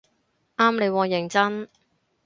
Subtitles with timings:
[0.57, 1.69] 啱你喎認真